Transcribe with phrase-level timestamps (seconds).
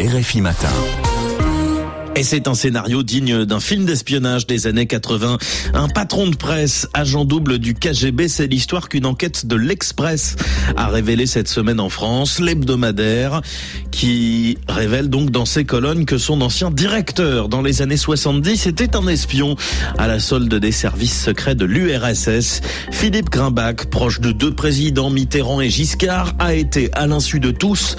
[0.00, 1.09] RFI Matin.
[2.16, 5.38] Et c'est un scénario digne d'un film d'espionnage des années 80.
[5.74, 10.34] Un patron de presse, agent double du KGB, c'est l'histoire qu'une enquête de l'Express
[10.76, 13.42] a révélé cette semaine en France, l'hebdomadaire,
[13.92, 18.96] qui révèle donc dans ses colonnes que son ancien directeur dans les années 70 était
[18.96, 19.54] un espion
[19.96, 22.60] à la solde des services secrets de l'URSS.
[22.90, 27.96] Philippe Grimbach, proche de deux présidents Mitterrand et Giscard, a été, à l'insu de tous,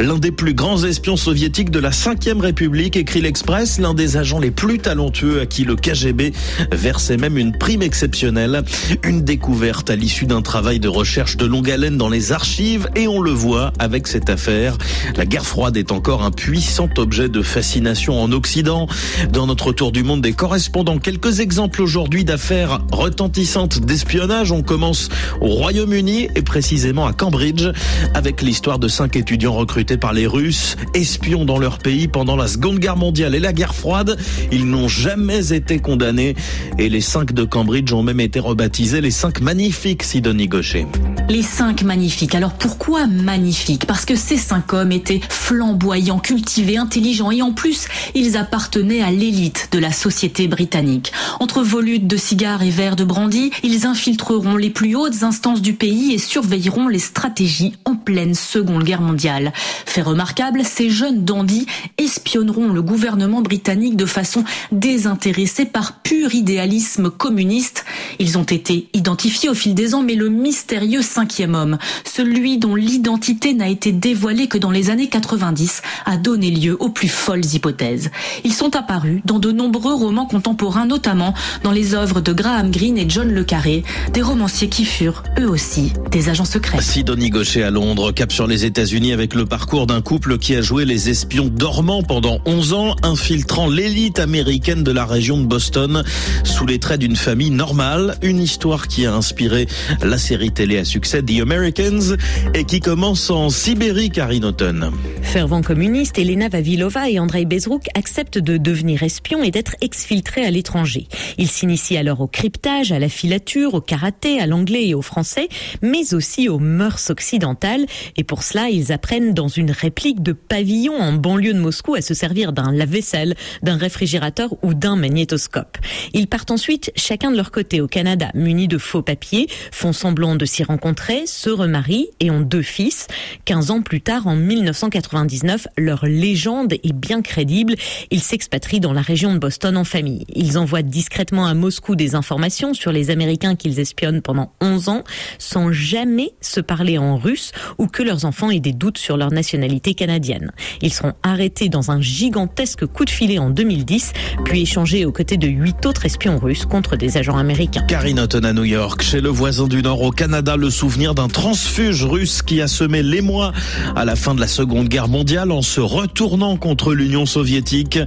[0.00, 4.40] l'un des plus grands espions soviétiques de la 5 République, écrit l'Express l'un des agents
[4.40, 6.32] les plus talentueux à qui le KGB
[6.72, 8.64] versait même une prime exceptionnelle.
[9.04, 13.06] Une découverte à l'issue d'un travail de recherche de longue haleine dans les archives et
[13.06, 14.76] on le voit avec cette affaire.
[15.16, 18.88] La guerre froide est encore un puissant objet de fascination en Occident.
[19.32, 24.50] Dans notre tour du monde des correspondants, quelques exemples aujourd'hui d'affaires retentissantes d'espionnage.
[24.50, 25.10] On commence
[25.40, 27.68] au Royaume-Uni et précisément à Cambridge
[28.14, 32.48] avec l'histoire de cinq étudiants recrutés par les Russes, espions dans leur pays pendant la
[32.48, 34.16] Seconde Guerre mondiale la guerre froide.
[34.50, 36.34] Ils n'ont jamais été condamnés
[36.78, 40.86] et les cinq de Cambridge ont même été rebaptisés les cinq magnifiques, Sidonie Gaucher.
[41.30, 42.34] Les cinq magnifiques.
[42.34, 43.86] Alors pourquoi magnifiques?
[43.86, 49.10] Parce que ces cinq hommes étaient flamboyants, cultivés, intelligents et en plus, ils appartenaient à
[49.10, 51.12] l'élite de la société britannique.
[51.40, 55.72] Entre volutes de cigares et verres de brandy, ils infiltreront les plus hautes instances du
[55.72, 59.54] pays et surveilleront les stratégies en pleine Seconde Guerre mondiale.
[59.86, 67.08] Fait remarquable, ces jeunes dandys espionneront le gouvernement britannique de façon désintéressée par pur idéalisme
[67.10, 67.86] communiste.
[68.18, 72.74] Ils ont été identifiés au fil des ans, mais le mystérieux cinquième homme, celui dont
[72.74, 77.44] l'identité n'a été dévoilée que dans les années 90, a donné lieu aux plus folles
[77.44, 78.10] hypothèses.
[78.42, 82.98] Ils sont apparus dans de nombreux romans contemporains, notamment dans les œuvres de Graham Greene
[82.98, 86.80] et John Le Carré, des romanciers qui furent, eux aussi, des agents secrets.
[86.80, 90.62] Sidonie Gaucher à Londres, cap sur les États-Unis avec le parcours d'un couple qui a
[90.62, 96.02] joué les espions dormants pendant 11 ans, infiltrant l'élite américaine de la région de Boston
[96.42, 98.16] sous les traits d'une famille normale.
[98.22, 99.68] Une histoire qui a inspiré
[100.02, 102.16] la série télé à succès The Americans
[102.54, 104.90] et qui commence en Sibérie, Karine Autumn.
[105.22, 110.50] Fervent communiste, Elena Vavilova et Andrei Bezruk acceptent de devenir espions et d'être exfiltrés à
[110.50, 111.06] l'étranger.
[111.38, 115.48] Ils s'initient alors au cryptage, à la filature, au karaté, à l'anglais et au français,
[115.82, 117.86] mais aussi aux mœurs occidentales.
[118.16, 122.00] Et pour cela, ils apprennent dans une réplique de pavillon en banlieue de Moscou à
[122.00, 125.78] se servir d'un lave-vaisselle d'un réfrigérateur ou d'un magnétoscope.
[126.12, 130.36] Ils partent ensuite chacun de leur côté au Canada, munis de faux papiers, font semblant
[130.36, 130.93] de s'y rencontrer,
[131.26, 133.06] se remarient et ont deux fils.
[133.44, 137.74] 15 ans plus tard, en 1999, leur légende est bien crédible.
[138.10, 140.24] Ils s'expatrient dans la région de Boston en famille.
[140.34, 145.04] Ils envoient discrètement à Moscou des informations sur les Américains qu'ils espionnent pendant 11 ans,
[145.38, 149.30] sans jamais se parler en russe ou que leurs enfants aient des doutes sur leur
[149.30, 150.52] nationalité canadienne.
[150.80, 154.12] Ils seront arrêtés dans un gigantesque coup de filé en 2010,
[154.44, 157.82] puis échangé aux côtés de huit autres espions russes contre des agents américains.
[157.88, 162.04] Karine à New York, chez le voisin du Nord au Canada, le souvenir d'un transfuge
[162.04, 163.52] russe qui a semé l'émoi
[163.96, 167.98] à la fin de la Seconde Guerre mondiale en se retournant contre l'Union soviétique.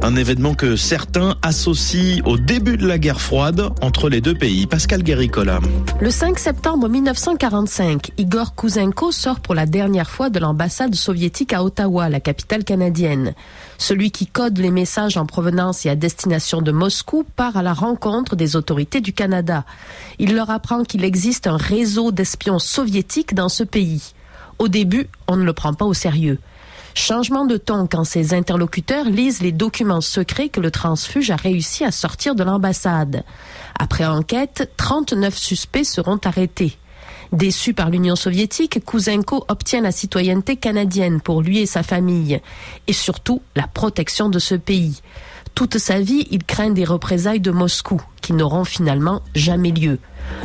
[0.00, 4.68] Un événement que certains associent au début de la guerre froide entre les deux pays.
[4.68, 5.58] Pascal Guéricola.
[6.00, 11.64] Le 5 septembre 1945, Igor Kouzenko sort pour la dernière fois de l'ambassade soviétique à
[11.64, 13.34] Ottawa, la capitale canadienne.
[13.76, 17.72] Celui qui code les messages en provenance et à destination de Moscou part à la
[17.72, 19.64] rencontre des autorités du Canada.
[20.20, 24.12] Il leur apprend qu'il existe un réseau d'espions soviétiques dans ce pays.
[24.58, 26.38] Au début, on ne le prend pas au sérieux.
[26.94, 31.82] Changement de ton quand ses interlocuteurs lisent les documents secrets que le transfuge a réussi
[31.82, 33.24] à sortir de l'ambassade.
[33.78, 36.76] Après enquête, 39 suspects seront arrêtés.
[37.32, 42.38] Déçu par l'Union soviétique, Kouzenko obtient la citoyenneté canadienne pour lui et sa famille,
[42.86, 45.00] et surtout la protection de ce pays.
[45.54, 49.98] Toute sa vie, il craint des représailles de Moscou, qui n'auront finalement jamais lieu.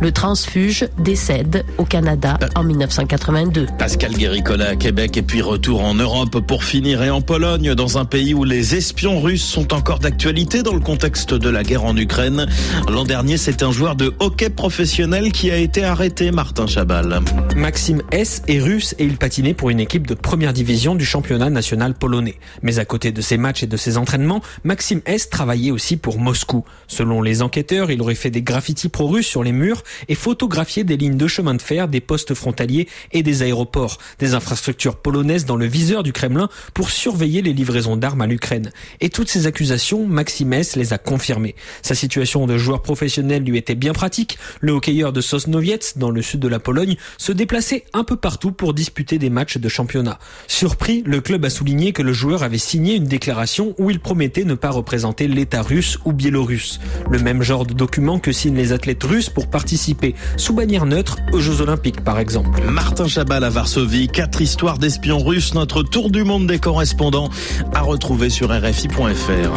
[0.00, 3.66] Le transfuge décède au Canada en 1982.
[3.78, 7.98] Pascal Guéricola à Québec et puis retour en Europe pour finir et en Pologne, dans
[7.98, 11.84] un pays où les espions russes sont encore d'actualité dans le contexte de la guerre
[11.84, 12.46] en Ukraine.
[12.88, 17.20] L'an dernier, c'est un joueur de hockey professionnel qui a été arrêté, Martin Chabal.
[17.56, 21.50] Maxime S est russe et il patinait pour une équipe de première division du championnat
[21.50, 22.38] national polonais.
[22.62, 26.18] Mais à côté de ses matchs et de ses entraînements, Maxime S travaillait aussi pour
[26.18, 26.64] Moscou.
[26.88, 29.69] Selon les enquêteurs, il aurait fait des graffitis pro-russes sur les murs
[30.08, 34.34] et photographié des lignes de chemin de fer, des postes frontaliers et des aéroports, des
[34.34, 38.72] infrastructures polonaises dans le viseur du Kremlin pour surveiller les livraisons d'armes à l'Ukraine.
[39.00, 41.54] Et toutes ces accusations, Maximès les a confirmées.
[41.82, 44.38] Sa situation de joueur professionnel lui était bien pratique.
[44.60, 48.52] Le hockeyeur de Sosnowiec, dans le sud de la Pologne, se déplaçait un peu partout
[48.52, 50.18] pour disputer des matchs de championnat.
[50.46, 54.44] Surpris, le club a souligné que le joueur avait signé une déclaration où il promettait
[54.44, 56.80] ne pas représenter l'État russe ou biélorusse.
[57.10, 61.16] Le même genre de document que signent les athlètes russes pour participer sous bannière neutre
[61.32, 62.62] aux Jeux Olympiques par exemple.
[62.62, 67.28] Martin Chabal à Varsovie, quatre histoires d'espions russes, notre tour du monde des correspondants
[67.74, 69.50] à retrouver sur RFI.fr.